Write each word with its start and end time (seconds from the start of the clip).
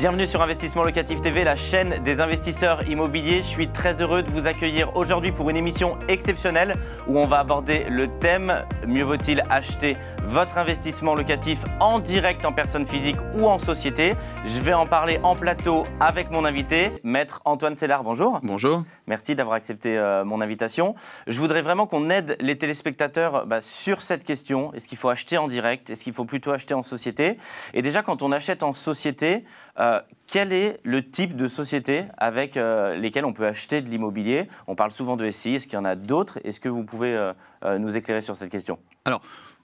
Bienvenue 0.00 0.26
sur 0.26 0.40
Investissement 0.40 0.82
Locatif 0.82 1.20
TV, 1.20 1.44
la 1.44 1.56
chaîne 1.56 2.02
des 2.02 2.22
investisseurs 2.22 2.88
immobiliers. 2.88 3.42
Je 3.42 3.48
suis 3.48 3.68
très 3.68 4.00
heureux 4.00 4.22
de 4.22 4.30
vous 4.30 4.46
accueillir 4.46 4.96
aujourd'hui 4.96 5.30
pour 5.30 5.50
une 5.50 5.58
émission 5.58 5.98
exceptionnelle 6.08 6.76
où 7.06 7.18
on 7.18 7.26
va 7.26 7.40
aborder 7.40 7.84
le 7.90 8.08
thème 8.18 8.64
mieux 8.86 9.04
vaut-il 9.04 9.44
acheter 9.50 9.98
votre 10.22 10.56
investissement 10.56 11.14
locatif 11.14 11.64
en 11.80 11.98
direct 11.98 12.46
en 12.46 12.52
personne 12.52 12.86
physique 12.86 13.18
ou 13.34 13.46
en 13.46 13.58
société? 13.58 14.14
Je 14.46 14.60
vais 14.60 14.72
en 14.72 14.86
parler 14.86 15.20
en 15.22 15.36
plateau 15.36 15.84
avec 16.00 16.30
mon 16.30 16.46
invité, 16.46 16.92
maître 17.04 17.42
Antoine 17.44 17.76
Sellard. 17.76 18.02
Bonjour. 18.02 18.40
Bonjour. 18.42 18.84
Merci 19.06 19.34
d'avoir 19.34 19.56
accepté 19.56 19.98
euh, 19.98 20.24
mon 20.24 20.40
invitation. 20.40 20.94
Je 21.26 21.38
voudrais 21.38 21.60
vraiment 21.60 21.86
qu'on 21.86 22.08
aide 22.08 22.38
les 22.40 22.56
téléspectateurs 22.56 23.44
bah, 23.44 23.60
sur 23.60 24.00
cette 24.00 24.24
question. 24.24 24.72
Est-ce 24.72 24.88
qu'il 24.88 24.96
faut 24.96 25.10
acheter 25.10 25.36
en 25.36 25.46
direct? 25.46 25.90
Est-ce 25.90 26.04
qu'il 26.04 26.14
faut 26.14 26.24
plutôt 26.24 26.52
acheter 26.52 26.72
en 26.72 26.82
société? 26.82 27.36
Et 27.74 27.82
déjà, 27.82 28.02
quand 28.02 28.22
on 28.22 28.32
achète 28.32 28.62
en 28.62 28.72
société, 28.72 29.44
euh, 29.78 29.89
quel 30.30 30.52
est 30.52 30.78
le 30.84 31.04
type 31.04 31.34
de 31.34 31.48
société 31.48 32.04
avec 32.16 32.56
euh, 32.56 32.94
lesquelles 32.94 33.24
on 33.24 33.32
peut 33.32 33.46
acheter 33.46 33.82
de 33.82 33.88
l'immobilier? 33.88 34.46
On 34.68 34.76
parle 34.76 34.92
souvent 34.92 35.16
de 35.16 35.28
SCI, 35.28 35.56
est-ce 35.56 35.66
qu'il 35.66 35.74
y 35.74 35.78
en 35.78 35.84
a 35.84 35.96
d'autres? 35.96 36.38
Est-ce 36.44 36.60
que 36.60 36.68
vous 36.68 36.84
pouvez 36.84 37.14
euh, 37.14 37.78
nous 37.78 37.96
éclairer 37.96 38.20
sur 38.20 38.36
cette 38.36 38.50
question? 38.50 38.78
Alors, 39.04 39.22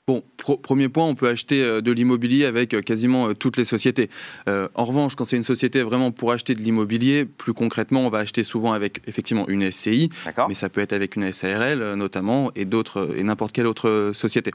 Bon, 0.08 0.22
premier 0.62 0.88
point, 0.88 1.04
on 1.04 1.16
peut 1.16 1.26
acheter 1.26 1.82
de 1.82 1.90
l'immobilier 1.90 2.44
avec 2.44 2.80
quasiment 2.82 3.34
toutes 3.34 3.56
les 3.56 3.64
sociétés. 3.64 4.08
en 4.46 4.84
revanche, 4.84 5.16
quand 5.16 5.24
c'est 5.24 5.36
une 5.36 5.42
société 5.42 5.82
vraiment 5.82 6.12
pour 6.12 6.30
acheter 6.30 6.54
de 6.54 6.60
l'immobilier, 6.60 7.24
plus 7.24 7.54
concrètement, 7.54 8.06
on 8.06 8.08
va 8.08 8.18
acheter 8.18 8.44
souvent 8.44 8.72
avec 8.72 9.00
effectivement 9.08 9.48
une 9.48 9.68
SCI, 9.68 10.10
mais 10.46 10.54
ça 10.54 10.68
peut 10.68 10.80
être 10.80 10.92
avec 10.92 11.16
une 11.16 11.32
SARL 11.32 11.94
notamment 11.94 12.52
et 12.54 12.66
d'autres 12.66 13.16
et 13.16 13.24
n'importe 13.24 13.50
quelle 13.50 13.66
autre 13.66 14.12
société. 14.14 14.52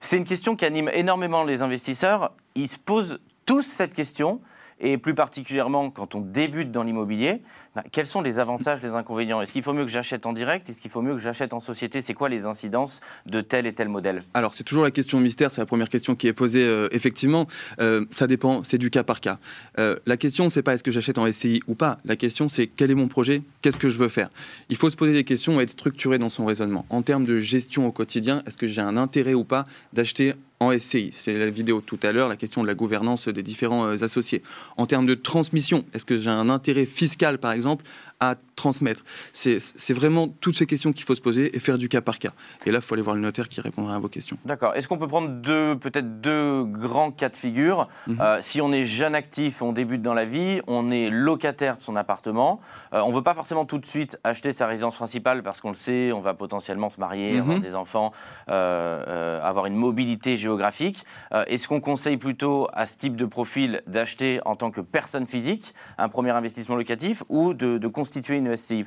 C'est 0.00 0.16
une 0.16 0.24
question 0.24 0.56
qui 0.56 0.64
anime 0.64 0.90
énormément 0.92 1.44
les 1.44 1.62
investisseurs. 1.62 2.32
Ils 2.56 2.66
se 2.66 2.78
posent 2.78 3.20
tous 3.46 3.62
cette 3.62 3.94
question 3.94 4.40
et 4.80 4.98
plus 4.98 5.14
particulièrement 5.14 5.90
quand 5.90 6.14
on 6.14 6.20
débute 6.20 6.70
dans 6.70 6.82
l'immobilier, 6.82 7.42
bah, 7.74 7.84
quels 7.92 8.06
sont 8.06 8.22
les 8.22 8.38
avantages, 8.38 8.82
les 8.82 8.90
inconvénients? 8.90 9.40
Est-ce 9.40 9.52
qu'il 9.52 9.62
faut 9.62 9.72
mieux 9.72 9.84
que 9.84 9.90
j'achète 9.90 10.26
en 10.26 10.32
direct? 10.32 10.68
Est-ce 10.68 10.80
qu'il 10.80 10.90
faut 10.90 11.02
mieux 11.02 11.12
que 11.12 11.20
j'achète 11.20 11.52
en 11.52 11.60
société? 11.60 12.00
C'est 12.00 12.14
quoi 12.14 12.28
les 12.28 12.46
incidences 12.46 13.00
de 13.26 13.40
tel 13.40 13.66
et 13.66 13.72
tel 13.72 13.88
modèle? 13.88 14.24
Alors, 14.34 14.54
c'est 14.54 14.64
toujours 14.64 14.84
la 14.84 14.90
question 14.90 15.20
mystère, 15.20 15.50
c'est 15.50 15.60
la 15.60 15.66
première 15.66 15.88
question 15.88 16.14
qui 16.14 16.26
est 16.26 16.32
posée. 16.32 16.64
Euh, 16.64 16.88
effectivement, 16.92 17.46
euh, 17.80 18.04
ça 18.10 18.26
dépend, 18.26 18.64
c'est 18.64 18.78
du 18.78 18.90
cas 18.90 19.04
par 19.04 19.20
cas. 19.20 19.38
Euh, 19.78 19.96
la 20.06 20.16
question, 20.16 20.48
c'est 20.48 20.62
pas 20.62 20.74
est-ce 20.74 20.82
que 20.82 20.90
j'achète 20.90 21.18
en 21.18 21.30
SCI 21.30 21.62
ou 21.68 21.74
pas. 21.74 21.98
La 22.04 22.16
question, 22.16 22.48
c'est 22.48 22.66
quel 22.66 22.90
est 22.90 22.96
mon 22.96 23.08
projet? 23.08 23.42
Qu'est-ce 23.62 23.78
que 23.78 23.88
je 23.88 23.98
veux 23.98 24.08
faire? 24.08 24.28
Il 24.70 24.76
faut 24.76 24.90
se 24.90 24.96
poser 24.96 25.12
des 25.12 25.24
questions 25.24 25.60
et 25.60 25.64
être 25.64 25.70
structuré 25.70 26.18
dans 26.18 26.28
son 26.28 26.46
raisonnement. 26.46 26.86
En 26.90 27.02
termes 27.02 27.24
de 27.24 27.38
gestion 27.38 27.86
au 27.86 27.92
quotidien, 27.92 28.42
est-ce 28.46 28.56
que 28.56 28.66
j'ai 28.66 28.80
un 28.80 28.96
intérêt 28.96 29.34
ou 29.34 29.44
pas 29.44 29.64
d'acheter 29.92 30.34
en 30.60 30.76
SCI. 30.76 31.10
C'est 31.12 31.32
la 31.32 31.50
vidéo 31.50 31.80
tout 31.80 31.98
à 32.02 32.12
l'heure, 32.12 32.28
la 32.28 32.36
question 32.36 32.62
de 32.62 32.66
la 32.66 32.74
gouvernance 32.74 33.28
des 33.28 33.42
différents 33.42 33.88
associés. 34.02 34.42
En 34.76 34.86
termes 34.86 35.06
de 35.06 35.14
transmission, 35.14 35.84
est-ce 35.92 36.04
que 36.04 36.16
j'ai 36.16 36.30
un 36.30 36.48
intérêt 36.48 36.86
fiscal, 36.86 37.38
par 37.38 37.52
exemple, 37.52 37.84
à 38.20 38.34
transmettre 38.56 39.04
C'est 39.32 39.92
vraiment 39.92 40.26
toutes 40.28 40.56
ces 40.56 40.66
questions 40.66 40.92
qu'il 40.92 41.04
faut 41.04 41.14
se 41.14 41.20
poser 41.20 41.54
et 41.56 41.60
faire 41.60 41.78
du 41.78 41.88
cas 41.88 42.00
par 42.00 42.18
cas. 42.18 42.30
Et 42.66 42.72
là, 42.72 42.78
il 42.78 42.82
faut 42.82 42.94
aller 42.94 43.02
voir 43.02 43.14
le 43.14 43.22
notaire 43.22 43.48
qui 43.48 43.60
répondra 43.60 43.94
à 43.94 43.98
vos 43.98 44.08
questions. 44.08 44.36
D'accord. 44.44 44.74
Est-ce 44.74 44.88
qu'on 44.88 44.98
peut 44.98 45.06
prendre 45.06 45.28
deux, 45.28 45.76
peut-être 45.76 46.20
deux 46.20 46.64
grands 46.64 47.12
cas 47.12 47.28
de 47.28 47.36
figure? 47.36 47.88
Mhm. 48.08 48.20
euh, 48.20 48.38
Si 48.42 48.60
on 48.60 48.72
est 48.72 48.84
jeune 48.84 49.14
actif, 49.14 49.62
on 49.62 49.72
débute 49.72 50.02
dans 50.02 50.14
la 50.14 50.24
vie, 50.24 50.60
on 50.66 50.90
est 50.90 51.10
locataire 51.10 51.76
de 51.76 51.82
son 51.82 51.94
appartement, 51.94 52.60
euh, 52.92 53.00
on 53.00 53.10
ne 53.10 53.14
veut 53.14 53.22
pas 53.22 53.34
forcément 53.34 53.64
tout 53.64 53.78
de 53.78 53.86
suite 53.86 54.18
acheter 54.24 54.50
sa 54.52 54.66
résidence 54.66 54.96
principale 54.96 55.44
parce 55.44 55.60
qu'on 55.60 55.70
le 55.70 55.76
sait, 55.76 56.10
on 56.12 56.20
va 56.20 56.34
potentiellement 56.34 56.90
se 56.90 56.98
marier, 56.98 57.38
avoir 57.38 57.58
mhm. 57.58 57.62
des 57.62 57.74
enfants, 57.74 58.12
euh, 58.50 59.40
avoir 59.42 59.66
une 59.66 59.76
mobilité 59.76 60.36
géographique. 60.36 61.04
Est-ce 61.46 61.68
qu'on 61.68 61.80
conseille 61.80 62.16
plutôt 62.16 62.68
à 62.72 62.86
ce 62.86 62.96
type 62.96 63.14
de 63.16 63.26
profil 63.26 63.82
d'acheter 63.86 64.40
en 64.44 64.56
tant 64.56 64.70
que 64.70 64.80
personne 64.80 65.26
physique 65.26 65.74
un 65.98 66.08
premier 66.08 66.30
investissement 66.30 66.76
locatif 66.76 67.22
ou 67.28 67.54
de, 67.54 67.78
de 67.78 67.88
constituer 68.08 68.36
une 68.36 68.56
SCI 68.56 68.86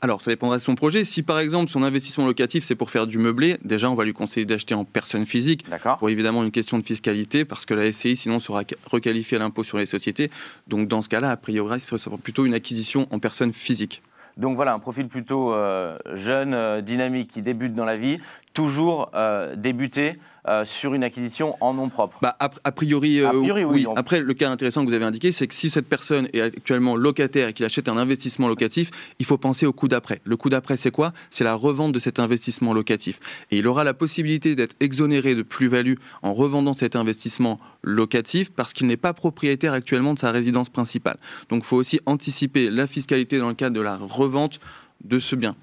alors, 0.00 0.22
ça 0.22 0.30
dépendra 0.30 0.56
de 0.56 0.62
son 0.62 0.74
projet. 0.74 1.04
Si 1.04 1.22
par 1.22 1.38
exemple 1.38 1.70
son 1.70 1.82
investissement 1.82 2.26
locatif 2.26 2.64
c'est 2.64 2.74
pour 2.74 2.90
faire 2.90 3.06
du 3.06 3.18
meublé, 3.18 3.58
déjà 3.64 3.90
on 3.90 3.94
va 3.94 4.04
lui 4.04 4.14
conseiller 4.14 4.46
d'acheter 4.46 4.74
en 4.74 4.84
personne 4.84 5.26
physique 5.26 5.66
pour 5.98 6.08
évidemment 6.08 6.42
une 6.42 6.50
question 6.50 6.78
de 6.78 6.82
fiscalité 6.82 7.44
parce 7.44 7.66
que 7.66 7.74
la 7.74 7.92
SCI 7.92 8.16
sinon 8.16 8.40
sera 8.40 8.62
requalifiée 8.86 9.36
à 9.36 9.40
l'impôt 9.40 9.62
sur 9.62 9.76
les 9.76 9.86
sociétés. 9.86 10.30
Donc 10.68 10.88
dans 10.88 11.02
ce 11.02 11.08
cas-là, 11.10 11.30
a 11.30 11.36
priori, 11.36 11.80
ce 11.80 11.96
sera 11.96 12.16
plutôt 12.16 12.46
une 12.46 12.54
acquisition 12.54 13.06
en 13.10 13.18
personne 13.18 13.52
physique. 13.52 14.02
Donc 14.38 14.54
voilà, 14.54 14.72
un 14.72 14.78
profil 14.78 15.08
plutôt 15.08 15.52
euh, 15.52 15.98
jeune, 16.14 16.54
euh, 16.54 16.80
dynamique, 16.80 17.30
qui 17.30 17.42
débute 17.42 17.74
dans 17.74 17.84
la 17.84 17.96
vie, 17.96 18.20
toujours 18.58 19.12
euh, 19.14 19.54
débuter 19.54 20.18
euh, 20.48 20.64
sur 20.64 20.92
une 20.94 21.04
acquisition 21.04 21.54
en 21.60 21.74
nom 21.74 21.88
propre 21.88 22.18
bah, 22.20 22.36
a, 22.40 22.72
priori, 22.72 23.20
euh, 23.20 23.30
oui. 23.32 23.86
Après, 23.94 24.20
le 24.20 24.34
cas 24.34 24.50
intéressant 24.50 24.82
que 24.82 24.88
vous 24.88 24.94
avez 24.94 25.04
indiqué, 25.04 25.30
c'est 25.30 25.46
que 25.46 25.54
si 25.54 25.70
cette 25.70 25.88
personne 25.88 26.28
est 26.32 26.40
actuellement 26.40 26.96
locataire 26.96 27.50
et 27.50 27.52
qu'il 27.52 27.64
achète 27.64 27.88
un 27.88 27.96
investissement 27.96 28.48
locatif, 28.48 28.90
il 29.20 29.26
faut 29.26 29.38
penser 29.38 29.64
au 29.64 29.72
coût 29.72 29.86
d'après. 29.86 30.20
Le 30.24 30.36
coût 30.36 30.48
d'après, 30.48 30.76
c'est 30.76 30.90
quoi? 30.90 31.12
C'est 31.30 31.44
la 31.44 31.54
revente 31.54 31.92
de 31.92 32.00
cet 32.00 32.18
investissement 32.18 32.72
locatif. 32.74 33.20
Et 33.52 33.58
il 33.58 33.68
aura 33.68 33.84
la 33.84 33.94
possibilité 33.94 34.56
d'être 34.56 34.74
exonéré 34.80 35.36
de 35.36 35.42
plus-value 35.42 35.94
en 36.22 36.34
revendant 36.34 36.74
cet 36.74 36.96
investissement 36.96 37.60
locatif 37.84 38.50
parce 38.50 38.72
qu'il 38.72 38.88
n'est 38.88 38.96
pas 38.96 39.12
propriétaire 39.12 39.72
actuellement 39.72 40.14
de 40.14 40.18
sa 40.18 40.32
résidence 40.32 40.68
principale. 40.68 41.18
Donc, 41.48 41.62
il 41.62 41.66
faut 41.66 41.76
aussi 41.76 42.00
anticiper 42.06 42.70
la 42.70 42.88
fiscalité 42.88 43.38
dans 43.38 43.50
le 43.50 43.54
cadre 43.54 43.76
de 43.76 43.82
la 43.82 43.96
revente 43.96 44.58
de 45.04 45.20
ce 45.20 45.36
bien. 45.36 45.54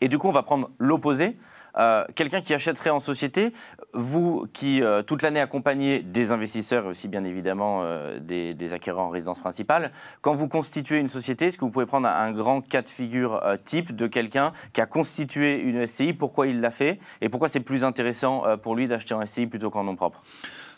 Et 0.00 0.08
du 0.08 0.16
coup, 0.16 0.28
on 0.28 0.32
va 0.32 0.42
prendre 0.42 0.70
l'opposé. 0.78 1.36
Euh, 1.78 2.04
quelqu'un 2.14 2.40
qui 2.40 2.54
achèterait 2.54 2.90
en 2.90 3.00
société, 3.00 3.52
vous 3.94 4.46
qui 4.52 4.82
euh, 4.82 5.02
toute 5.02 5.22
l'année 5.22 5.40
accompagnez 5.40 6.00
des 6.00 6.32
investisseurs 6.32 6.86
et 6.86 6.88
aussi 6.88 7.06
bien 7.08 7.24
évidemment 7.24 7.82
euh, 7.82 8.18
des, 8.20 8.72
acquéreurs 8.72 9.04
en 9.04 9.10
résidence 9.10 9.38
principale, 9.38 9.92
quand 10.20 10.34
vous 10.34 10.48
constituez 10.48 10.98
une 10.98 11.08
société, 11.08 11.46
est-ce 11.46 11.56
que 11.56 11.64
vous 11.64 11.70
pouvez 11.70 11.86
prendre 11.86 12.08
un, 12.08 12.32
grand 12.32 12.60
cas 12.60 12.82
de 12.82 12.88
figure 12.88 13.40
type 13.64 13.94
de 13.96 14.06
quelqu'un 14.06 14.52
qui 14.72 14.80
a 14.80 14.86
constitué 14.86 15.60
une 15.60 15.86
SCI, 15.86 16.12
pourquoi 16.12 16.46
il 16.46 16.60
l'a 16.60 16.70
fait 16.70 16.98
et 17.20 17.28
pourquoi 17.28 17.48
c'est 17.48 17.60
plus 17.60 17.84
intéressant 17.84 18.44
pour 18.62 18.76
lui 18.76 18.86
d'acheter 18.86 19.14
en 19.14 19.24
SCI 19.24 19.46
plutôt 19.46 19.70
qu'en 19.70 19.84
nom 19.84 19.96
propre? 19.96 20.22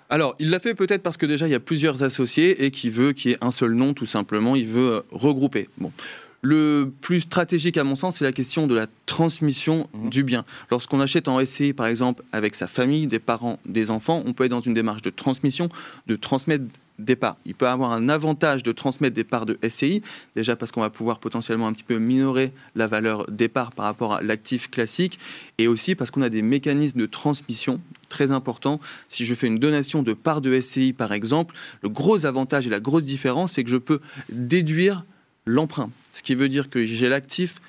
Alors, 0.08 0.34
il 0.38 0.50
l'a 0.50 0.58
fait 0.58 0.74
peut-être 0.74 1.02
parce 1.02 1.16
que 1.16 1.26
déjà, 1.26 1.46
il 1.46 1.50
y 1.50 1.56
a 1.56 1.60
plusieurs 1.60 2.02
associés 2.02 2.64
et 2.64 2.70
qu'il 2.70 2.90
veut 2.90 3.12
qu'il 3.12 3.30
y 3.30 3.34
ait 3.34 3.44
un 3.44 3.50
seul 3.50 3.72
nom, 3.72 3.94
tout 3.94 4.06
simplement. 4.06 4.56
Il 4.56 4.66
veut 4.66 5.04
regrouper. 5.10 5.68
Le 6.42 6.90
plus 7.02 7.20
stratégique, 7.20 7.76
à 7.76 7.84
mon 7.84 7.94
sens, 7.94 8.16
c'est 8.16 8.24
la 8.24 8.32
question 8.32 8.66
de 8.66 8.74
la 8.74 8.86
transmission 9.04 9.88
mhm. 9.92 10.10
du 10.10 10.22
bien. 10.24 10.44
Lorsqu'on 10.70 11.00
achète 11.00 11.28
en 11.28 11.44
SCI, 11.44 11.74
par 11.74 11.86
exemple, 11.86 12.22
avec 12.32 12.54
sa 12.54 12.66
famille, 12.66 13.06
des 13.06 13.18
parents, 13.18 13.58
des 13.66 13.90
enfants, 13.90 14.22
on 14.24 14.32
peut 14.32 14.44
être 14.44 14.50
dans 14.50 14.60
une 14.60 14.74
démarche 14.74 15.02
de 15.02 15.10
transmission, 15.10 15.68
de 16.06 16.16
transmettre 16.16 16.64
des 16.98 17.16
parts. 17.16 17.36
Il 17.44 17.54
peut 17.54 17.68
avoir 17.68 17.92
un 17.92 18.08
avantage 18.08 18.62
de 18.62 18.72
transmettre 18.72 19.14
des 19.14 19.24
parts 19.24 19.46
de 19.46 19.58
SCI, 19.66 20.02
déjà 20.36 20.56
parce 20.56 20.70
qu'on 20.72 20.80
va 20.80 20.90
pouvoir 20.90 21.18
potentiellement 21.18 21.66
un 21.66 21.72
petit 21.72 21.84
peu 21.84 21.98
minorer 21.98 22.52
la 22.74 22.86
valeur 22.86 23.26
des 23.30 23.48
parts 23.48 23.72
par 23.72 23.86
rapport 23.86 24.14
à 24.14 24.22
l'actif 24.22 24.70
classique, 24.70 25.18
et 25.58 25.66
aussi 25.66 25.94
parce 25.94 26.10
qu'on 26.10 26.22
a 26.22 26.28
des 26.28 26.42
mécanismes 26.42 27.00
de 27.00 27.06
transmission 27.06 27.80
très 28.08 28.32
importants. 28.32 28.80
Si 29.08 29.26
je 29.26 29.34
fais 29.34 29.46
une 29.46 29.58
donation 29.58 30.02
de 30.02 30.12
parts 30.12 30.40
de 30.40 30.58
SCI, 30.58 30.92
par 30.92 31.12
exemple, 31.12 31.54
le 31.82 31.88
gros 31.88 32.26
avantage 32.26 32.66
et 32.66 32.70
la 32.70 32.80
grosse 32.80 33.04
différence, 33.04 33.52
c'est 33.52 33.64
que 33.64 33.70
je 33.70 33.76
peux 33.76 34.00
déduire 34.30 35.04
l'emprunt, 35.46 35.90
ce 36.12 36.22
qui 36.22 36.34
veut 36.34 36.48
dire 36.48 36.70
que 36.70 36.84
j'ai 36.84 37.08
l'actif 37.08 37.60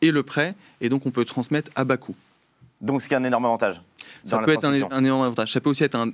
et 0.00 0.10
le 0.10 0.22
prêt, 0.22 0.54
et 0.80 0.88
donc 0.88 1.06
on 1.06 1.10
peut 1.10 1.24
transmettre 1.24 1.70
à 1.74 1.84
bas 1.84 1.96
coût. 1.96 2.16
Donc 2.80 3.02
ce 3.02 3.08
qui 3.08 3.14
est 3.14 3.16
un 3.16 3.24
énorme 3.24 3.46
avantage. 3.46 3.82
Ça 4.24 4.38
peut 4.38 4.52
être 4.52 4.64
un, 4.64 4.74
énorme 4.74 5.22
avantage. 5.22 5.52
Ça 5.52 5.60
peut 5.60 5.70
aussi 5.70 5.84
être 5.84 5.94
un 5.94 6.12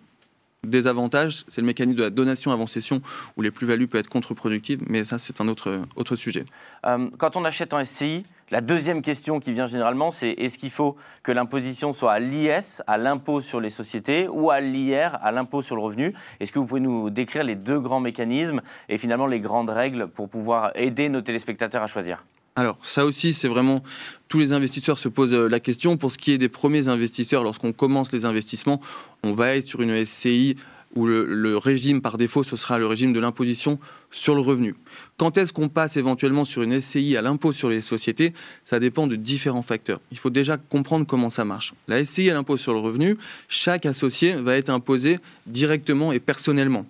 désavantage, 0.64 1.44
c'est 1.48 1.60
le 1.60 1.66
mécanisme 1.66 1.98
de 1.98 2.04
la 2.04 2.10
donation 2.10 2.52
avant 2.52 2.66
cession, 2.66 3.00
où 3.36 3.42
les 3.42 3.50
plus-values 3.50 3.86
peuvent 3.86 4.00
être 4.00 4.08
contre-productives, 4.08 4.80
mais 4.88 5.04
ça 5.04 5.18
c'est 5.18 5.40
un 5.40 5.48
autre, 5.48 5.82
autre 5.96 6.16
sujet. 6.16 6.44
Euh, 6.86 7.08
quand 7.18 7.36
on 7.36 7.44
achète 7.44 7.72
en 7.74 7.84
SCI, 7.84 8.24
la 8.50 8.60
deuxième 8.60 9.00
question 9.00 9.40
qui 9.40 9.52
vient 9.52 9.66
généralement, 9.66 10.10
c'est 10.10 10.30
est-ce 10.30 10.58
qu'il 10.58 10.70
faut 10.70 10.96
que 11.22 11.32
l'imposition 11.32 11.92
soit 11.92 12.12
à 12.12 12.18
l'IS, 12.20 12.82
à 12.86 12.98
l'impôt 12.98 13.40
sur 13.40 13.60
les 13.60 13.70
sociétés, 13.70 14.28
ou 14.28 14.50
à 14.50 14.60
l'IR, 14.60 15.18
à 15.22 15.32
l'impôt 15.32 15.62
sur 15.62 15.76
le 15.76 15.82
revenu? 15.82 16.14
Est-ce 16.40 16.52
que 16.52 16.58
vous 16.58 16.66
pouvez 16.66 16.80
nous 16.80 17.10
décrire 17.10 17.42
les 17.42 17.56
deux 17.56 17.80
grands 17.80 18.00
mécanismes 18.00 18.60
et 18.88 18.98
finalement 18.98 19.26
les 19.26 19.40
grandes 19.40 19.70
règles 19.70 20.08
pour 20.08 20.28
pouvoir 20.28 20.72
aider 20.74 21.08
nos 21.08 21.22
téléspectateurs 21.22 21.82
à 21.82 21.86
choisir? 21.86 22.24
Alors 22.56 22.78
ça 22.82 23.04
aussi, 23.04 23.32
c'est 23.32 23.48
vraiment 23.48 23.82
tous 24.28 24.38
les 24.38 24.52
investisseurs 24.52 24.98
se 24.98 25.08
posent 25.08 25.34
euh, 25.34 25.48
la 25.48 25.58
question. 25.58 25.96
Pour 25.96 26.12
ce 26.12 26.18
qui 26.18 26.30
est 26.30 26.38
des 26.38 26.48
premiers 26.48 26.86
investisseurs, 26.86 27.42
lorsqu'on 27.42 27.72
commence 27.72 28.12
les 28.12 28.24
investissements, 28.24 28.80
on 29.24 29.32
va 29.32 29.56
être 29.56 29.66
sur 29.66 29.82
une 29.82 30.06
SCI 30.06 30.56
où 30.94 31.06
le, 31.06 31.56
régime 31.56 32.00
par 32.00 32.16
défaut, 32.16 32.44
ce 32.44 32.54
sera 32.54 32.78
le 32.78 32.86
régime 32.86 33.12
de 33.12 33.18
l'imposition 33.18 33.80
sur 34.12 34.36
le 34.36 34.40
revenu. 34.40 34.76
Quand 35.16 35.36
est-ce 35.36 35.52
qu'on 35.52 35.68
passe 35.68 35.96
éventuellement 35.96 36.44
sur 36.44 36.62
une 36.62 36.80
SCI 36.80 37.16
à 37.16 37.22
l'impôt 37.22 37.50
sur 37.50 37.68
les 37.68 37.80
sociétés? 37.80 38.32
Ça 38.62 38.78
dépend 38.78 39.08
de 39.08 39.16
différents 39.16 39.62
facteurs. 39.62 40.00
Il 40.12 40.18
faut 40.18 40.30
déjà 40.30 40.56
comprendre 40.56 41.04
comment 41.04 41.30
ça 41.30 41.44
marche. 41.44 41.74
La 41.88 42.04
SCI 42.04 42.30
à 42.30 42.34
l'impôt 42.34 42.56
sur 42.56 42.72
le 42.72 42.78
revenu, 42.78 43.16
chaque 43.48 43.86
associé 43.86 44.34
va 44.34 44.56
être 44.56 44.70
imposé 44.70 45.18
directement 45.48 46.12
et 46.12 46.20
personnellement 46.20 46.86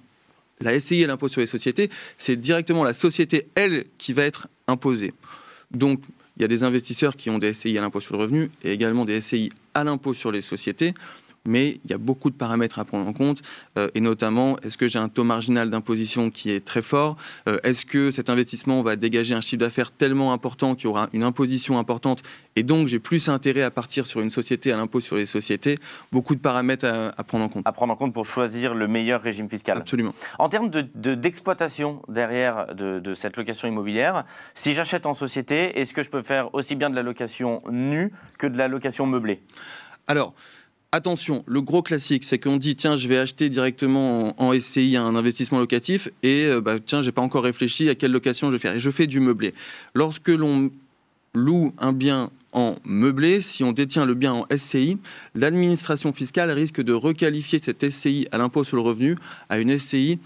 la 0.60 0.78
SCI 0.78 1.02
et 1.02 1.06
l'impôt 1.06 1.28
sur 1.28 1.40
les 1.40 1.46
sociétés, 1.46 1.90
c'est 2.16 2.36
directement 2.36 2.84
la 2.84 2.94
société, 2.94 3.48
elle, 3.54 3.86
qui 3.98 4.12
va 4.12 4.22
être 4.22 4.48
imposée. 4.68 5.12
Donc, 5.74 6.00
il 6.36 6.42
y 6.42 6.44
a 6.44 6.48
des 6.48 6.64
investisseurs 6.64 7.16
qui 7.16 7.30
ont 7.30 7.38
des 7.38 7.52
SCI 7.52 7.78
à 7.78 7.80
l'impôt 7.80 8.00
sur 8.00 8.16
le 8.16 8.22
revenu 8.22 8.50
et 8.62 8.72
également 8.72 9.04
des 9.04 9.20
SCI 9.20 9.50
à 9.72 9.84
l'impôt 9.84 10.14
sur 10.14 10.32
les 10.32 10.42
sociétés 10.42 10.94
mais 11.46 11.80
il 11.84 11.90
y 11.90 11.94
a 11.94 11.98
beaucoup 11.98 12.30
de 12.30 12.36
paramètres 12.36 12.78
à 12.78 12.84
prendre 12.84 13.06
en 13.06 13.12
compte, 13.12 13.42
euh, 13.78 13.88
et 13.94 14.00
notamment, 14.00 14.56
est-ce 14.60 14.78
que 14.78 14.88
j'ai 14.88 14.98
un 14.98 15.08
taux 15.08 15.24
marginal 15.24 15.70
d'imposition 15.70 16.30
qui 16.30 16.50
est 16.50 16.64
très 16.64 16.82
fort 16.82 17.16
euh, 17.48 17.58
Est-ce 17.64 17.86
que 17.86 18.10
cet 18.10 18.30
investissement 18.30 18.82
va 18.82 18.96
dégager 18.96 19.34
un 19.34 19.40
chiffre 19.40 19.60
d'affaires 19.60 19.92
tellement 19.92 20.32
important 20.32 20.74
qu'il 20.74 20.84
y 20.84 20.88
aura 20.88 21.08
une 21.12 21.24
imposition 21.24 21.78
importante, 21.78 22.22
et 22.56 22.62
donc 22.62 22.88
j'ai 22.88 22.98
plus 22.98 23.28
intérêt 23.28 23.62
à 23.62 23.70
partir 23.70 24.06
sur 24.06 24.20
une 24.20 24.30
société 24.30 24.72
à 24.72 24.76
l'impôt 24.76 25.00
sur 25.00 25.16
les 25.16 25.26
sociétés? 25.26 25.76
Beaucoup 26.12 26.34
de 26.34 26.40
paramètres 26.40 26.86
à, 26.86 27.24
prendre 27.24 27.44
en 27.44 27.48
compte. 27.48 27.66
À 27.66 27.72
prendre 27.72 27.92
en 27.92 27.96
compte 27.96 28.14
pour 28.14 28.26
choisir 28.26 28.74
le 28.74 28.88
meilleur 28.88 29.20
régime 29.20 29.48
fiscal. 29.48 29.78
Absolument. 29.78 30.14
En 30.38 30.48
termes 30.48 30.70
d'exploitation 30.70 32.02
de, 32.08 32.14
derrière 32.14 32.74
de, 32.74 32.98
de 33.00 33.14
cette 33.14 33.36
location 33.36 33.68
immobilière, 33.68 34.24
si 34.54 34.74
j'achète 34.74 35.06
en 35.06 35.14
société, 35.14 35.78
est-ce 35.78 35.92
que 35.92 36.02
je 36.02 36.10
peux 36.10 36.22
faire 36.22 36.54
aussi 36.54 36.74
bien 36.74 36.90
de 36.90 36.94
la 36.94 37.02
location 37.02 37.62
nue 37.70 38.12
que 38.38 38.46
de 38.46 38.56
la 38.56 38.68
location 38.68 39.06
meublée? 39.06 39.42
Alors, 40.06 40.34
attention, 40.94 41.42
le 41.46 41.60
gros 41.60 41.82
classique, 41.82 42.24
c'est 42.24 42.38
qu'on 42.38 42.56
dit 42.56 42.76
tiens, 42.76 42.96
je 42.96 43.08
vais 43.08 43.18
acheter 43.18 43.48
directement 43.48 44.40
en, 44.40 44.58
SCI 44.58 44.96
un 44.96 45.16
investissement 45.16 45.58
locatif 45.58 46.08
et 46.22 46.46
euh, 46.46 46.60
bah, 46.60 46.78
tiens, 46.78 47.02
j'ai 47.02 47.12
pas 47.12 47.22
encore 47.22 47.44
réfléchi 47.44 47.88
à 47.88 47.94
quelle 47.94 48.12
location 48.12 48.48
je 48.48 48.52
vais 48.52 48.58
faire. 48.58 48.74
Et 48.74 48.80
je 48.80 48.90
fais 48.90 49.06
du 49.06 49.20
meublé. 49.20 49.52
Lorsque 49.94 50.28
l'on 50.28 50.70
loue 51.34 51.74
un 51.78 51.92
bien 51.92 52.30
en 52.52 52.76
meublé, 52.84 53.40
si 53.40 53.64
on 53.64 53.72
détient 53.72 54.06
le 54.06 54.14
bien 54.14 54.32
en 54.32 54.46
SCI, 54.56 54.98
l'administration 55.34 56.12
fiscale 56.12 56.52
risque 56.52 56.80
de 56.80 56.92
requalifier 56.92 57.58
cette 57.58 57.90
SCI 57.90 58.28
à 58.30 58.38
l'impôt 58.38 58.62
sur 58.62 58.76
le 58.76 58.82
revenu 58.82 59.16
à 59.48 59.58
une 59.58 59.76
SCI 59.76 60.20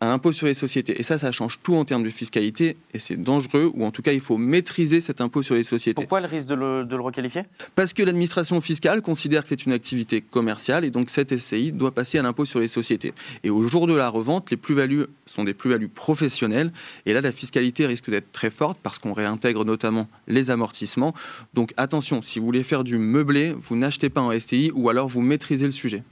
un 0.00 0.10
impôt 0.10 0.32
sur 0.32 0.46
les 0.46 0.54
sociétés. 0.54 1.00
Et 1.00 1.02
ça, 1.02 1.16
ça 1.16 1.32
change 1.32 1.60
tout 1.62 1.74
en 1.74 1.84
termes 1.84 2.04
de 2.04 2.10
fiscalité 2.10 2.76
et 2.92 2.98
c'est 2.98 3.16
dangereux, 3.16 3.70
ou 3.74 3.84
en 3.84 3.90
tout 3.90 4.02
cas, 4.02 4.12
il 4.12 4.20
faut 4.20 4.36
maîtriser 4.36 5.00
cet 5.00 5.22
impôt 5.22 5.42
sur 5.42 5.54
les 5.54 5.64
sociétés. 5.64 5.94
Pourquoi 5.94 6.20
le 6.20 6.26
risque 6.26 6.46
de 6.46 6.54
le, 6.54 7.00
requalifier? 7.00 7.44
Parce 7.74 7.94
que 7.94 8.02
l'administration 8.02 8.60
fiscale 8.60 9.00
considère 9.00 9.42
que 9.42 9.48
c'est 9.48 9.64
une 9.64 9.72
activité 9.72 10.20
commerciale 10.20 10.84
et 10.84 10.90
donc 10.90 11.08
cette 11.08 11.36
SCI 11.36 11.72
doit 11.72 11.92
passer 11.92 12.18
à 12.18 12.22
l'impôt 12.22 12.44
sur 12.44 12.60
les 12.60 12.68
sociétés. 12.68 13.14
Et 13.42 13.50
au 13.50 13.66
jour 13.66 13.86
de 13.86 13.94
la 13.94 14.10
revente, 14.10 14.50
les 14.50 14.58
plus-values 14.58 15.06
sont 15.24 15.44
des 15.44 15.54
plus-values 15.54 15.88
professionnelles 15.88 16.72
et 17.06 17.14
là, 17.14 17.22
la 17.22 17.32
fiscalité 17.32 17.86
risque 17.86 18.10
d'être 18.10 18.32
très 18.32 18.50
forte 18.50 18.78
parce 18.82 18.98
qu'on 18.98 19.14
réintègre 19.14 19.64
notamment 19.64 20.08
les 20.28 20.50
amortissements. 20.50 21.14
Donc 21.54 21.72
attention, 21.78 22.20
si 22.20 22.38
vous 22.38 22.44
voulez 22.44 22.62
faire 22.62 22.84
du 22.84 22.98
meublé, 22.98 23.54
vous 23.58 23.76
n'achetez 23.76 24.10
pas 24.10 24.20
en 24.20 24.38
SCI 24.38 24.72
ou 24.74 24.90
alors 24.90 25.08
vous 25.08 25.22
maîtrisez 25.22 25.64
le 25.64 25.72
sujet. 25.72 26.02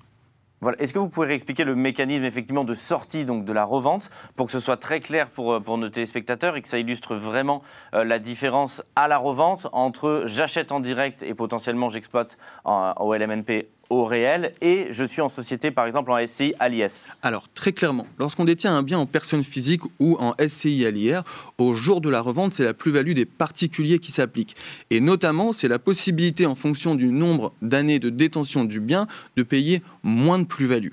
Est-ce 0.79 0.93
que 0.93 0.99
vous 0.99 1.09
pouvez 1.09 1.35
expliquer 1.35 1.65
le 1.65 1.75
mécanisme 1.75 2.25
effectivement 2.25 2.65
de 2.65 2.75
sortie 2.75 3.25
donc 3.25 3.45
de 3.45 3.53
la 3.53 3.65
revente 3.65 4.11
pour 4.37 4.47
que 4.47 4.53
ce 4.53 4.61
soit 4.61 4.77
très 4.77 5.01
clair 5.01 5.29
pour, 5.29 5.53
euh, 5.53 5.77
nos 5.77 5.89
téléspectateurs 5.89 6.57
et 6.57 6.63
que 6.63 6.69
ça 6.69 6.79
illustre 6.79 7.17
vraiment 7.17 7.63
euh, 7.95 8.05
la 8.05 8.19
différence 8.19 8.83
à 8.97 9.09
la 9.09 9.19
revente 9.19 9.67
entre 9.73 10.25
j'achète 10.27 10.73
en 10.73 10.81
direct 10.81 11.23
et 11.23 11.35
potentiellement 11.35 11.91
j'exploite 11.91 12.39
au 12.65 13.15
LMNP 13.15 13.69
au 13.95 14.05
réel 14.05 14.53
et 14.61 14.89
je 14.91 15.05
suis 15.05 15.21
en 15.21 15.29
société, 15.29 15.71
par 15.71 15.87
exemple 15.87 16.11
en 16.11 16.27
SCI 16.27 16.55
à 16.59 16.69
l'IS 16.69 17.09
Alors, 17.23 17.49
très 17.55 17.73
clairement, 17.73 18.07
lorsqu'on 18.19 18.45
détient 18.45 18.75
un 18.75 18.83
bien 18.83 18.99
en 18.99 19.07
personne 19.07 19.45
physique 19.45 19.83
ou 20.01 20.17
en 20.19 20.35
SCI 20.47 20.85
à 20.85 20.91
l'IR, 20.91 21.23
au 21.59 21.75
jour 21.75 22.01
de 22.01 22.11
la 22.11 22.21
revente, 22.21 22.53
c'est 22.53 22.65
la 22.65 22.75
plus-value 22.75 23.13
des 23.13 23.25
particuliers 23.25 24.01
qui 24.01 24.11
s'applique. 24.11 24.57
Et 24.91 25.01
notamment, 25.01 25.53
c'est 25.53 25.69
la 25.69 25.79
possibilité, 25.79 26.47
en 26.47 26.55
fonction 26.55 26.97
du 26.97 27.07
nombre 27.07 27.53
d'années 27.63 28.01
de 28.01 28.11
détention 28.11 28.65
du 28.65 28.81
bien, 28.81 29.07
de 29.37 29.43
payer 29.43 29.81
moins 30.03 30.39
de 30.39 30.45
plus-value. 30.45 30.93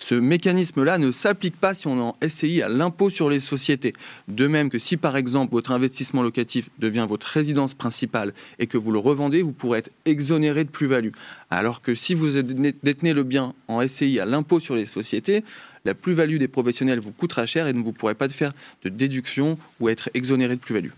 Ce 0.00 0.14
mécanisme-là 0.14 0.98
ne 0.98 1.12
s'applique 1.12 1.56
pas 1.56 1.74
si 1.74 1.86
on 1.86 2.00
en 2.00 2.14
SCI 2.26 2.62
à 2.62 2.68
l'impôt 2.68 3.10
sur 3.10 3.28
les 3.28 3.38
sociétés. 3.38 3.92
De 4.28 4.46
même 4.46 4.70
que 4.70 4.78
si 4.78 4.96
par 4.96 5.16
exemple 5.16 5.52
votre 5.52 5.70
investissement 5.72 6.22
locatif 6.22 6.70
devient 6.78 7.06
votre 7.08 7.26
résidence 7.26 7.74
principale 7.74 8.32
et 8.58 8.66
que 8.66 8.78
vous 8.78 8.92
le 8.92 8.98
revendez, 8.98 9.42
vous 9.42 9.52
pourrez 9.52 9.78
être 9.80 9.90
exonéré 10.06 10.64
de 10.64 10.70
plus-value. 10.70 11.12
Alors 11.50 11.82
que 11.82 11.94
si 11.94 12.14
vous 12.14 12.40
détenez 12.40 13.12
le 13.12 13.22
bien 13.22 13.54
en 13.68 13.86
SCI 13.86 14.18
à 14.18 14.24
l'impôt 14.24 14.58
sur 14.58 14.74
les 14.74 14.86
sociétés, 14.86 15.44
la 15.84 15.94
plus-value 15.94 16.38
des 16.38 16.48
professionnels 16.48 16.98
vous 16.98 17.12
coûtera 17.12 17.46
cher 17.46 17.68
et 17.68 17.72
vous 17.72 17.82
ne 17.82 17.92
pourrez 17.92 18.14
pas 18.14 18.28
faire 18.30 18.52
de 18.82 18.88
déduction 18.88 19.58
ou 19.80 19.90
être 19.90 20.10
exonéré 20.14 20.56
de 20.56 20.60
plus-value. 20.60 20.90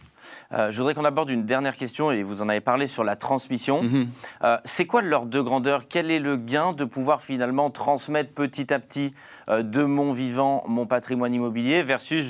Euh, 0.53 0.71
je 0.71 0.79
voudrais 0.79 0.95
qu'on 0.95 1.05
aborde 1.05 1.31
une 1.31 1.45
dernière 1.45 1.77
question, 1.77 2.11
et 2.11 2.23
vous 2.23 2.43
en 2.43 2.49
avez 2.49 2.61
parlé 2.61 2.87
sur 2.87 3.05
la 3.05 3.17
transmission. 3.17 3.83
Mhm. 3.83 4.09
Euh, 4.45 4.59
c'est 4.65 4.87
quoi 4.87 5.03
l'ordre 5.03 5.31
de 5.31 5.41
grandeur? 5.41 5.85
Quel 5.89 6.11
est 6.11 6.19
le 6.19 6.37
gain 6.37 6.73
de 6.73 6.85
pouvoir 6.85 7.23
finalement 7.23 7.71
transmettre 7.71 8.33
petit 8.33 8.73
à 8.73 8.79
petit 8.79 9.15
euh, 9.49 9.63
de 9.63 9.85
mon 9.85 10.13
vivant 10.13 10.65
mon 10.67 10.87
patrimoine 10.87 11.35
immobilier 11.35 11.83
versus 11.83 12.25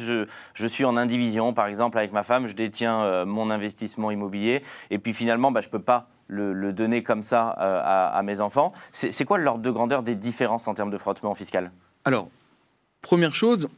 je, 0.55 0.67
suis 0.67 0.85
en 0.85 0.97
indivision, 0.97 1.53
par 1.53 1.67
exemple 1.67 1.99
avec 1.99 2.13
ma 2.13 2.23
femme, 2.23 2.47
je 2.47 2.55
détiens 2.55 3.25
mon 3.25 3.51
investissement 3.51 4.11
immobilier, 4.11 4.63
et 4.91 4.99
puis 4.99 5.13
finalement, 5.13 5.51
bah, 5.51 5.61
je 5.61 5.67
ne 5.67 5.73
peux 5.73 5.83
pas 5.83 6.09
le, 6.29 6.73
donner 6.73 7.03
comme 7.03 7.23
ça 7.23 7.49
à, 7.49 8.07
à 8.17 8.23
mes 8.23 8.41
enfants. 8.41 8.73
C'est 8.93 9.25
quoi 9.25 9.39
l'ordre 9.39 9.63
de 9.63 9.71
grandeur 9.71 10.03
des 10.03 10.15
différences 10.15 10.69
en 10.69 10.75
termes 10.75 10.91
de 10.91 10.97
frottement 10.97 11.35
fiscal? 11.35 11.71
Alors, 12.05 12.29
première 13.03 13.35
chose, 13.35 13.69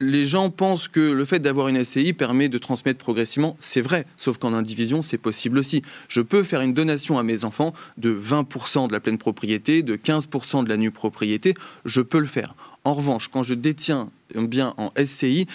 les 0.00 0.24
gens 0.24 0.50
pensent 0.50 0.88
que 0.88 1.00
le 1.00 1.24
fait 1.24 1.40
d'avoir 1.40 1.68
une 1.68 1.84
SCI 1.84 2.12
permet 2.12 2.48
de 2.48 2.58
transmettre 2.58 2.98
progressivement. 2.98 3.56
C'est 3.60 3.80
vrai, 3.80 4.06
sauf 4.16 4.38
qu'en 4.38 4.54
indivision, 4.54 5.02
c'est 5.02 5.18
possible 5.18 5.58
aussi. 5.58 5.82
Je 6.08 6.20
peux 6.20 6.42
faire 6.42 6.60
une 6.60 6.72
donation 6.72 7.18
à 7.18 7.22
mes 7.22 7.44
enfants 7.44 7.74
de 7.96 8.14
20% 8.14 8.88
de 8.88 8.92
la 8.92 9.00
pleine 9.00 9.18
propriété, 9.18 9.82
de 9.82 9.96
15% 9.96 10.64
de 10.64 10.68
la 10.68 10.76
nue 10.76 10.90
propriété. 10.90 11.54
Je 11.84 12.00
peux 12.00 12.20
le 12.20 12.26
faire. 12.26 12.54
En 12.84 12.94
revanche, 12.94 13.28
quand 13.28 13.42
je 13.42 13.54
détiens 13.54 14.08
un 14.34 14.44
bien 14.44 14.74
en 14.78 14.92
SCI, 15.04 15.46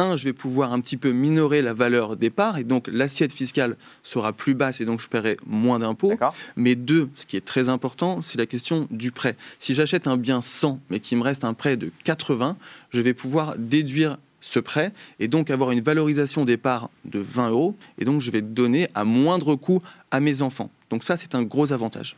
un, 0.00 0.16
je 0.16 0.24
vais 0.24 0.32
pouvoir 0.32 0.72
un 0.72 0.80
petit 0.80 0.96
peu 0.96 1.12
minorer 1.12 1.62
la 1.62 1.74
valeur 1.74 2.16
départ 2.16 2.58
et 2.58 2.64
donc 2.64 2.88
l'assiette 2.90 3.32
fiscale 3.32 3.76
sera 4.02 4.32
plus 4.32 4.54
basse 4.54 4.80
et 4.80 4.84
donc 4.84 5.00
je 5.00 5.08
paierai 5.08 5.36
moins 5.46 5.78
d'impôts. 5.78 6.14
Mais 6.56 6.74
deux, 6.74 7.10
ce 7.14 7.26
qui 7.26 7.36
est 7.36 7.44
très 7.44 7.68
important, 7.68 8.22
c'est 8.22 8.38
la 8.38 8.46
question 8.46 8.86
du 8.90 9.12
prêt. 9.12 9.36
Si 9.58 9.74
j'achète 9.74 10.06
un 10.06 10.16
bien 10.16 10.40
100 10.40 10.80
mais 10.90 11.00
qu'il 11.00 11.18
me 11.18 11.22
reste 11.22 11.44
un 11.44 11.54
prêt 11.54 11.76
de 11.76 11.92
80, 12.04 12.56
je 12.90 13.00
vais 13.02 13.14
pouvoir 13.14 13.54
déduire 13.58 14.18
ce 14.40 14.58
prêt 14.58 14.92
et 15.18 15.28
donc 15.28 15.50
avoir 15.50 15.70
une 15.70 15.82
valorisation 15.82 16.44
départ 16.44 16.90
de 17.04 17.18
20 17.18 17.50
euros 17.50 17.76
et 17.98 18.04
donc 18.04 18.20
je 18.20 18.30
vais 18.30 18.42
donner 18.42 18.88
à 18.94 19.04
moindre 19.04 19.54
coût 19.54 19.80
à 20.10 20.20
mes 20.20 20.42
enfants. 20.42 20.70
Donc 20.88 21.04
ça, 21.04 21.16
c'est 21.16 21.34
un 21.34 21.42
gros 21.42 21.72
avantage. 21.72 22.16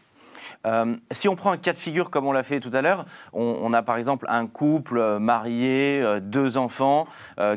Euh, 0.67 0.97
si 1.11 1.29
on 1.29 1.37
prend 1.37 1.53
un 1.53 1.57
cas 1.57 1.73
de 1.73 1.79
figure 1.79 2.11
comme 2.11 2.27
on 2.27 2.33
l'a 2.33 2.43
fait 2.43 2.61
tout 2.61 2.71
à 2.73 2.83
l'heure, 2.83 3.05
on, 3.33 3.73
a 3.73 3.83
par 3.83 3.97
exemple 3.97 4.27
un 4.29 4.47
couple 4.47 4.99
euh, 4.99 5.19
marié, 5.19 6.01
euh, 6.03 6.21
deux 6.21 6.57
enfants, 6.57 7.07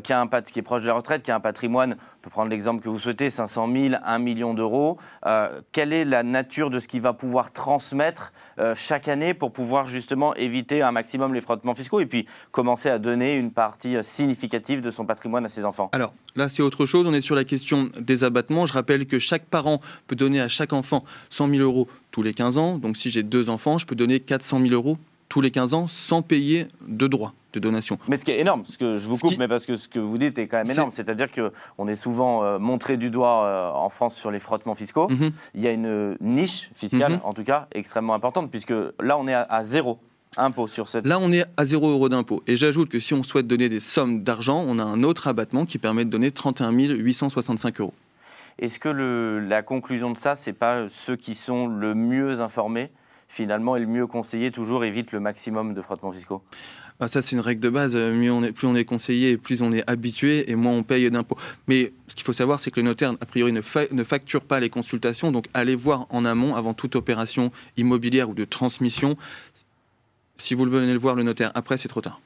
qui, 0.03 0.12
est 0.13 0.62
proche 0.63 0.81
de 0.81 0.88
la 0.88 0.93
retraite, 0.93 1.24
qui 1.24 1.31
a 1.31 1.36
un 1.36 1.39
patrimoine 1.39 1.98
peut 2.25 2.32
prendre 2.32 2.50
l'exemple 2.50 2.84
que 2.84 2.89
vous 2.89 2.98
souhaitez, 2.98 3.29
500 3.29 3.72
000, 3.72 3.96
1 4.03 4.17
million 4.17 4.55
d'euros. 4.55 4.98
Euh, 5.27 5.62
quelle 5.72 5.94
est 5.94 6.05
la 6.05 6.24
nature 6.24 6.72
de 6.72 6.79
ce 6.79 6.88
qu'il 6.88 7.01
va 7.01 7.13
pouvoir 7.13 7.51
transmettre 7.51 8.34
euh, 8.58 8.74
chaque 8.75 9.08
année 9.08 9.36
pour 9.36 9.53
pouvoir 9.53 9.88
justement 9.88 10.34
éviter 10.34 10.82
un 10.82 10.91
maximum 10.91 11.36
les 11.36 11.41
frottements 11.41 11.75
fiscaux 11.75 12.00
et 12.00 12.08
puis 12.08 12.25
commencer 12.50 12.89
à 12.89 12.98
donner 12.98 13.36
une 13.36 13.51
partie 13.51 13.96
euh, 13.96 14.01
significative 14.01 14.82
de 14.82 14.89
son 14.89 15.05
patrimoine 15.05 15.46
à 15.46 15.50
ses 15.50 15.65
enfants? 15.65 15.89
Alors 15.91 16.15
là, 16.36 16.50
c'est 16.50 16.63
autre 16.63 16.88
chose. 16.88 17.05
On 17.05 17.13
est 17.13 17.22
sur 17.22 17.36
la 17.36 17.44
question 17.44 17.91
des 18.00 18.24
abattements. 18.24 18.65
Je 18.65 18.74
rappelle 18.74 19.05
que 19.05 19.20
chaque 19.20 19.46
parent 19.46 19.79
peut 20.08 20.15
donner 20.15 20.41
à 20.41 20.48
chaque 20.48 20.74
enfant 20.74 21.03
100 21.29 21.50
000 21.50 21.62
euros 21.62 21.88
tous 22.10 22.24
les 22.24 22.34
15 22.34 22.58
ans. 22.58 22.77
Donc 22.79 22.98
si 22.98 23.12
j'ai 23.12 23.22
deux 23.22 23.51
enfants, 23.51 23.77
je 23.77 23.86
peux 23.86 23.96
donner 23.96 24.20
400 24.20 24.62
000 24.62 24.74
euros 24.74 24.98
tous 25.29 25.41
les 25.41 25.51
15 25.51 25.75
ans 25.75 25.86
sans 25.86 26.24
payer 26.24 26.67
de 26.88 27.05
droits 27.05 27.36
de 27.59 27.63
donation. 27.63 27.97
Mais 28.07 28.17
ce 28.17 28.25
qui 28.25 28.31
est 28.31 28.39
énorme, 28.39 28.63
ce 28.65 28.77
que 28.77 28.97
je 28.97 29.07
vous 29.07 29.17
coupe, 29.17 29.38
mais 29.38 29.47
parce 29.47 29.65
que 29.65 29.77
ce 29.77 29.88
que 29.88 30.00
vous 30.00 30.17
dites 30.17 30.38
est 30.39 30.47
quand 30.47 30.57
même 30.57 30.71
énorme, 30.71 30.91
c'est-à-dire 30.91 31.29
qu'on 31.31 31.88
est 31.88 31.95
souvent 31.95 32.43
euh, 32.43 32.59
montré 32.59 32.97
du 32.97 33.09
doigt 33.09 33.45
euh, 33.45 33.71
en 33.71 33.89
France 33.89 34.15
sur 34.15 34.31
les 34.31 34.39
frottements 34.39 34.75
fiscaux. 34.75 35.09
Mhm. 35.09 35.31
Il 35.55 35.62
y 35.62 35.67
a 35.67 35.71
une 35.71 36.17
niche 36.21 36.69
fiscale, 36.75 37.13
mhm. 37.13 37.19
en 37.24 37.33
tout 37.33 37.43
cas, 37.43 37.67
extrêmement 37.74 38.13
importante, 38.13 38.51
puisque 38.51 38.74
là, 39.00 39.17
on 39.17 39.27
est 39.27 39.33
à, 39.33 39.63
zéro 39.63 40.00
impôt 40.38 40.67
sur 40.67 40.88
cette... 40.89 41.07
Là, 41.07 41.17
on 41.19 41.31
est 41.31 41.45
à 41.57 41.65
zéro 41.65 41.89
euro 41.89 42.09
d'impôt. 42.09 42.43
Et 42.47 42.55
j'ajoute 42.55 42.89
que 42.89 43.00
si 43.00 43.13
on 43.13 43.24
souhaite 43.24 43.47
donner 43.47 43.69
des 43.69 43.79
sommes 43.79 44.24
d'argent, 44.24 44.63
on 44.67 44.79
a 44.79 44.83
un 44.83 45.03
autre 45.03 45.27
abattement 45.27 45.65
qui 45.65 45.77
permet 45.77 46.05
de 46.05 46.09
donner 46.09 46.31
31 46.31 46.71
865 46.71 47.79
euros. 47.79 47.93
Est-ce 48.59 48.79
que 48.79 48.89
le, 48.89 49.39
la 49.39 49.63
conclusion 49.63 50.12
de 50.12 50.17
ça, 50.17 50.35
c'est 50.35 50.53
pas 50.53 50.88
ceux 50.89 51.15
qui 51.15 51.35
sont 51.35 51.67
le 51.67 51.93
mieux 51.93 52.39
informés 52.41 52.89
finalement, 53.27 53.75
et 53.75 53.79
le 53.79 53.88
mieux 53.88 54.07
conseillé 54.07 54.51
toujours 54.51 54.85
évite 54.85 55.12
le 55.12 55.19
maximum 55.19 55.74
de 55.74 55.81
frottements 55.81 56.12
fiscaux? 56.12 56.41
Ah, 57.00 57.08
ça, 57.10 57.22
c'est 57.22 57.36
une 57.36 57.42
règle 57.42 57.60
de 57.60 57.70
base. 57.70 57.96
Mieux 57.96 58.32
on 58.32 58.44
est, 58.44 58.54
plus 58.54 58.68
on 58.68 58.75
est 58.75 58.86
conseillé, 58.86 59.38
plus 59.38 59.62
on 59.62 59.72
est 59.72 59.88
habitué, 59.90 60.50
et 60.50 60.56
moins 60.56 60.72
on 60.72 60.84
paye 60.84 61.10
d'impôts. 61.12 61.38
Mais 61.68 61.92
ce 62.08 62.16
qu'il 62.16 62.24
faut 62.24 62.34
savoir, 62.34 62.60
c'est 62.60 62.72
que 62.72 62.80
le 62.80 62.86
notaire, 62.86 63.14
a 63.20 63.25
priori, 63.25 63.52
ne, 63.52 63.62
ne, 63.92 64.04
facture 64.04 64.44
pas 64.44 64.60
les 64.60 64.70
consultations. 64.70 65.32
Donc, 65.32 65.48
allez 65.54 65.75
voir 65.75 66.08
en 66.10 66.24
amont, 66.24 66.56
avant 66.56 66.74
toute 66.74 66.96
opération 66.96 67.52
immobilière 67.75 68.30
ou 68.30 68.34
de 68.34 68.46
transmission. 68.46 69.18
Si 70.38 70.54
vous 70.54 70.66
venez 70.66 70.94
le 70.94 71.00
voir, 71.00 71.16
le 71.16 71.24
notaire, 71.24 71.52
après, 71.54 71.75
c'est 71.75 71.90
trop 71.90 72.02
tard. 72.02 72.22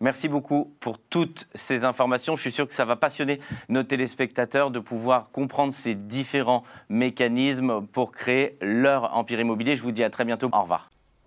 Merci 0.00 0.28
beaucoup 0.28 0.72
pour 0.80 0.98
toutes 0.98 1.48
ces 1.54 1.84
informations. 1.84 2.36
Je 2.36 2.42
suis 2.42 2.52
sûr 2.52 2.68
que 2.68 2.74
ça 2.74 2.84
va 2.84 2.94
passionner 2.94 3.40
nos 3.68 3.82
téléspectateurs 3.82 4.70
de 4.70 4.78
pouvoir 4.78 5.30
comprendre 5.30 5.72
ces 5.72 5.94
différents 5.94 6.64
mécanismes 6.88 7.86
pour 7.92 8.12
créer 8.12 8.56
leur 8.60 9.16
empire 9.16 9.40
immobilier. 9.40 9.76
Je 9.76 9.82
vous 9.82 9.92
dis 9.92 10.04
à 10.04 10.10
très 10.10 10.24
bientôt. 10.24 10.50
Au 10.52 10.62
revoir. 10.62 10.90